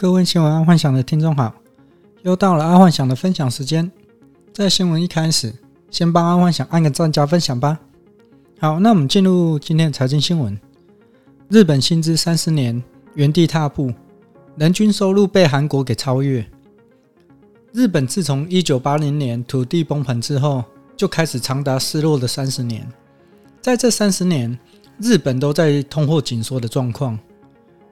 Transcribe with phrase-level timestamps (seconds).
[0.00, 1.52] 各位新闻爱幻想的听众好，
[2.22, 3.90] 又到了爱幻想的分享时间。
[4.52, 5.52] 在新闻一开始，
[5.90, 7.76] 先帮爱幻想按个赞加分享吧。
[8.60, 10.56] 好，那我们进入今天的财经新闻。
[11.48, 12.80] 日本薪资三十年
[13.14, 13.92] 原地踏步，
[14.54, 16.46] 人均收入被韩国给超越。
[17.72, 20.62] 日本自从一九八零年土地崩盘之后，
[20.96, 22.86] 就开始长达失落的三十年。
[23.60, 24.56] 在这三十年，
[25.00, 27.18] 日本都在通货紧缩的状况。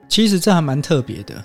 [0.07, 1.43] 其实这还蛮特别的。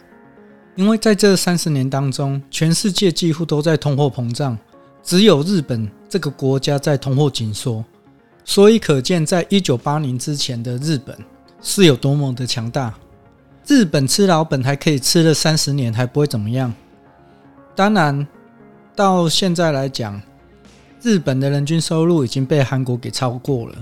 [0.74, 4.58] 因为在这三十年当中，全世界几乎都在通货膨胀，
[5.02, 7.84] 只有日本这个国家在通货紧缩，
[8.44, 11.16] 所以可见在一九八零之前的日本
[11.60, 12.94] 是有多么的强大。
[13.66, 16.72] 日本吃老本还可以吃了三十年，还不会怎么样。
[17.76, 18.26] 当然，
[18.96, 20.20] 到现在来讲，
[21.02, 23.76] 日本的人均收入已经被韩国给超过了。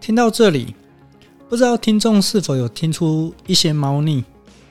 [0.00, 0.74] 听到这里，
[1.48, 4.24] 不知道听众是否有听出一些猫腻？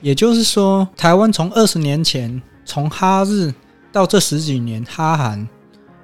[0.04, 3.50] 也就是说，台湾从二十年前从哈日
[3.90, 5.48] 到这十几年哈韩，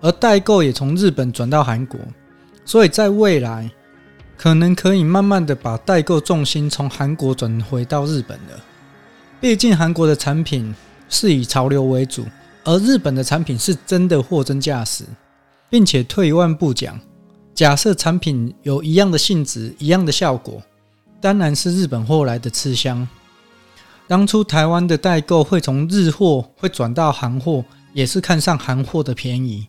[0.00, 2.00] 而代购也从日本转到韩国，
[2.64, 3.70] 所以在未来
[4.38, 8.58] 可能可以慢慢的把代购重心从韩国转回到日本了。
[9.38, 10.74] 毕竟韩国的产品
[11.10, 12.24] 是以潮流为主，
[12.64, 15.04] 而日本的产品是真的货真价实，
[15.68, 16.98] 并且退一万步讲，
[17.52, 20.62] 假设产品有一样的性质、一样的效果，
[21.20, 23.06] 当然是日本货来的吃香。
[24.10, 29.68] 当初台湾的代购会从日货会转到韩货，也是看上韩货的便宜。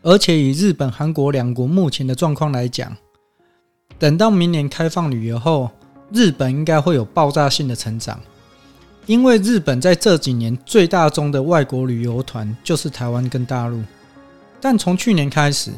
[0.00, 2.96] 而且以日本、韩国两国目前的状况来讲，
[3.98, 5.70] 等到明年开放旅游后，
[6.10, 8.18] 日本应该会有爆炸性的成长。
[9.04, 13.82] 因为日本在这几年最大宗的外国旅游团就是台湾跟大陆，
[14.62, 15.70] 但从去年开始，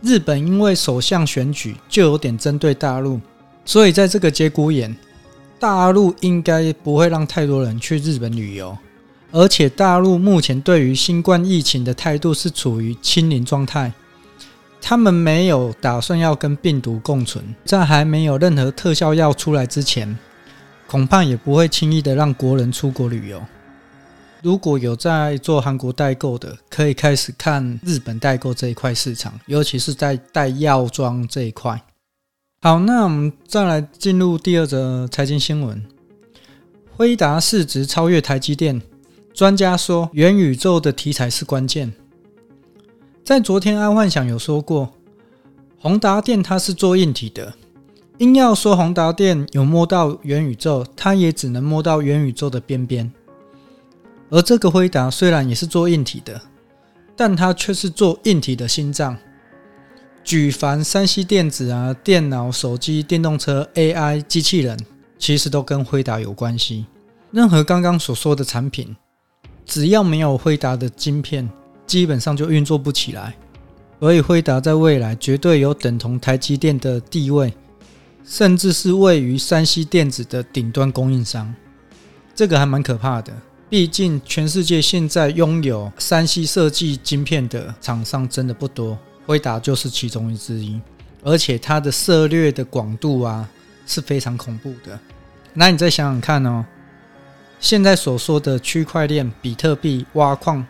[0.00, 3.20] 日本因为首相选举就有点针对大陆，
[3.66, 4.96] 所以在这个节骨眼。
[5.64, 8.76] 大陆应该不会让太多人去日本旅游，
[9.32, 13.90] 而且大陆目前对于新冠疫情的态度是处于清零状态，
[14.78, 20.18] 他们没有打算要跟病毒共存，在还没有任何特效药出来之前，
[20.86, 23.42] 恐怕也不会轻易的让国人出国旅游。
[24.42, 31.80] 如果有在做韩国代购的，可以开始看日本代购这一块市场，尤其是在带药妆这一块。
[32.64, 35.84] 好，那我们再来进入第二则财经新闻。
[36.96, 38.80] 辉达市值超越台积电，
[39.34, 41.92] 专家说元宇宙的题材是关键。
[43.22, 44.94] 在昨天，安幻想有说过，
[45.78, 47.52] 宏达电它是做硬体的，
[48.16, 53.12] 硬要说宏达电有摸到元宇宙，它也只能摸到元宇宙的边边。
[54.30, 56.40] 而这个辉达虽然也是做硬体的，
[57.14, 59.18] 但它却是做硬体的心脏。
[60.24, 64.78] 举凡三 C 电子啊，电脑、手机、电动车、AI、机器人，
[65.18, 66.86] 其实都跟辉达有关系。
[67.30, 68.96] 任何刚刚所说的产品，
[69.66, 71.46] 只要没有辉达的晶片，
[71.86, 73.36] 基本上就运作不起来。
[74.00, 77.52] 所以辉达在未来绝对有等同台积电的地位，
[78.24, 81.54] 甚至是位于三 C 电子的顶端供应商。
[82.34, 83.30] 这个还蛮可怕的，
[83.68, 88.98] 毕竟全世界现在拥有三 C 设计晶片的厂商真的不多。
[89.26, 90.80] 辉达就是其中之一，
[91.22, 93.48] 而且它的涉猎的广度啊
[93.86, 94.98] 是非常恐怖的。
[95.52, 96.64] 那你再想想看哦，
[97.60, 100.66] 现在所说的区块链、比特币、挖矿，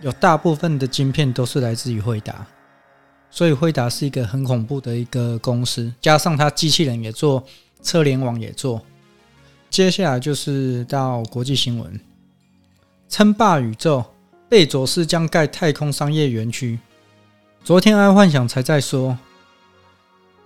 [0.00, 2.46] 有大部分的晶片都是来自于辉达，
[3.30, 5.92] 所以辉达是一个很恐怖的一个公司。
[6.00, 7.42] 加上它机器人也做，
[7.82, 8.80] 车联网也做。
[9.70, 12.00] 接下来就是到国际新闻，
[13.08, 14.04] 称霸宇宙，
[14.48, 16.78] 贝佐斯将盖太空商业园区。
[17.68, 19.18] 昨天爱幻想才在说，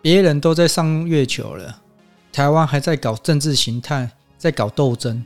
[0.00, 1.81] 别人都在上月球了，
[2.33, 5.25] 台湾还在搞政治形态，在搞斗争。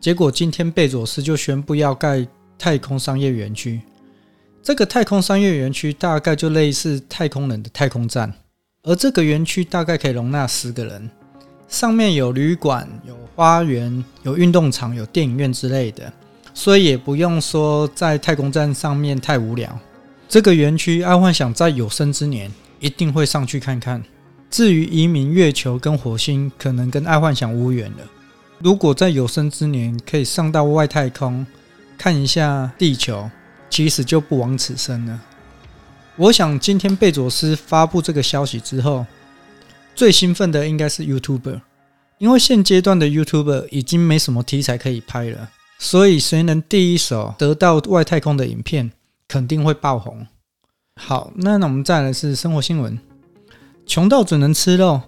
[0.00, 2.26] 结果今天贝佐斯就宣布要盖
[2.58, 3.82] 太空商业园区。
[4.62, 8.32] 这个太空商业园区大概就类似太空人的太空站，
[8.84, 11.10] 而这个园区大概可以容纳十个人，
[11.68, 16.10] 上面有旅馆、有花园、有运动场、有电影院之类的，
[16.54, 19.78] 所以也不用说在太空站上面太无聊。
[20.30, 22.48] 这个园区，爱幻想在有生之年
[22.78, 24.00] 一定会上去看看。
[24.48, 28.08] 至于移民月球跟火星，可能跟爱幻想无缘了。
[28.60, 31.44] 如果在有生之年可以上到外太空
[31.98, 33.28] 看一下地球，
[33.68, 35.20] 其实就不枉此生了。
[36.14, 39.04] 我想今天贝佐斯发布这个消息之后，
[39.96, 41.60] 最兴奋的应该是 YouTuber，
[42.18, 45.50] 因为现阶段的 YouTuber 已经没什么题材可以拍了，
[45.80, 48.92] 所以谁能第一手得到外太空的影片，
[49.30, 50.26] 肯定会爆红。
[51.00, 52.98] 好，那那我们再来是生活新闻。
[53.86, 55.00] 穷到只能吃肉，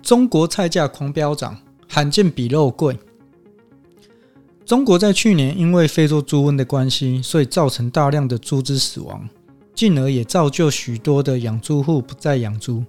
[0.00, 2.98] 中国菜价狂飙涨，罕见比肉贵。
[4.64, 9.28] 中国在去年因为非洲猪瘟的关系，所以造成大量的猪只死亡，
[9.74, 12.82] 进而也造就许多的养猪户不再养猪。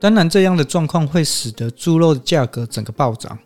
[0.00, 3.38] 当然，这样的状况会使得猪肉的价格整个暴涨。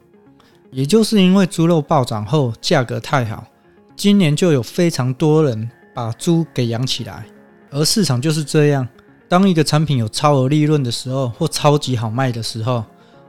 [0.70, 3.46] 也就是因为猪肉暴涨后价格太好，
[3.94, 7.24] 今年就有非常多人把猪给养起来。
[7.70, 8.86] 而市场就是这样，
[9.28, 12.84] 当一个产品有超额利润的时候，或超级好卖的时候，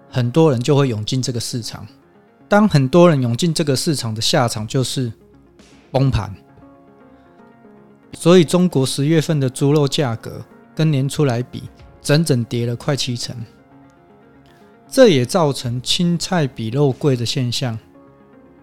[0.10, 1.88] 很多人就会涌进这个市场。
[2.50, 5.12] 当很多人涌进这个市场的下场就是
[5.92, 6.36] 崩盘，
[8.14, 10.44] 所以中国十月份的猪肉价格
[10.76, 11.64] 跟年初来比，
[12.02, 13.36] 整整跌了快七成。
[14.88, 17.80] 这也造成青菜比肉贵的现象。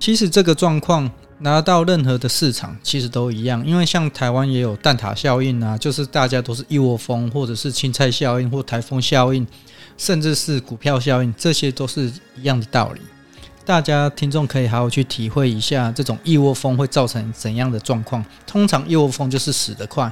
[0.00, 1.08] 其实这个状况
[1.40, 9.46] 拿到任何的市场其实都一样，因为像台湾也有蛋挞效应啊，就是大家都是一窝蜂，或者是青菜效应或台风效应，
[9.98, 13.00] 甚至是股票效应，这些都是一样的道理。
[13.66, 18.24] 大家听众可以好好去体会一下，这种一窝蜂会造成怎样的状况？
[18.46, 20.10] 通常一窝蜂就是死得快，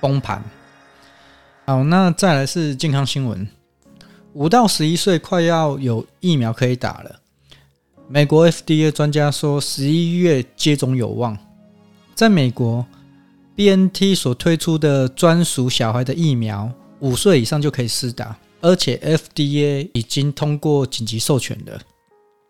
[0.00, 0.42] 崩盘。
[1.66, 3.46] 好，那再来是健康新闻：
[4.32, 7.21] 五到十一岁快要有疫苗可以打了。
[8.14, 11.34] 美国 FDA 专家说，十一月接种有望。
[12.14, 12.84] 在美国
[13.56, 21.80] ，BNT 所推出的专属小孩的疫苗，五岁以上就可以施打，而且 FDA 已经通过紧急授权了。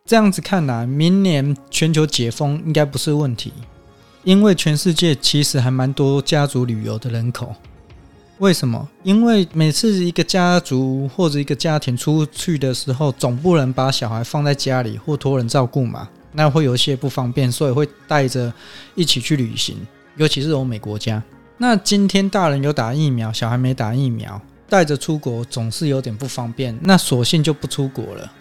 [0.04, 3.52] 这样子看来，明年全球解封应该不是问题，
[4.24, 7.54] 因为全世界其实还蛮多家族旅游的人口。
[8.38, 8.88] 为什么？
[9.04, 18.52] 因为每次一个家族或者一个家庭出去的时候，总不能把小孩放在家里或托人照顾嘛，那会有些不方便，所以会带着
[18.96, 19.76] 一起去旅行，
[20.16, 21.22] 尤其是欧美国家。
[21.58, 28.32] 那今天大人有打疫苗，小孩没打疫苗，带着出国总是有点不方便，那索性就不出国了。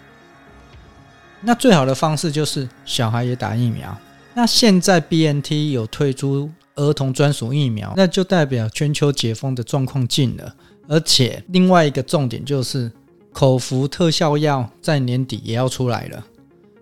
[1.42, 3.96] 那最好的方式就是小孩也打疫苗。
[4.34, 10.54] 那现在 BNT 有推出儿童专属疫苗，那就代表全球解封的状况近了。
[10.88, 12.90] 而且另外一个重点就是
[13.32, 16.26] 口服特效药在年底也要出来了，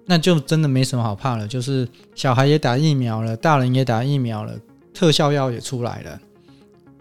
[0.07, 1.47] 那就真的没什么好怕了。
[1.47, 4.55] 就是小孩也打疫苗了，大人也打疫苗了，
[4.95, 6.21] 特效药也出来了。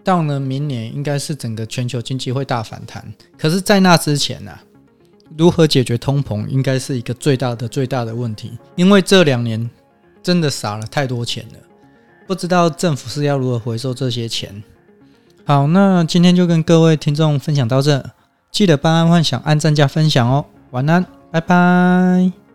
[0.02, 3.12] 到了明年应该是整个全球经济会大反弹。
[3.38, 4.52] 可是，在那之前呢、
[5.36, 9.68] 如何解决通膨，应该是一个最大的最大的问题，因为这两年
[10.22, 11.58] 真的撒了太多钱了，
[12.30, 14.62] 不知道政府是要如何回收这些钱。
[15.44, 18.04] 好，那今天就跟各位听众分享到这，
[18.52, 22.49] 记得帮安幻想按赞加分享哦，晚安，拜拜。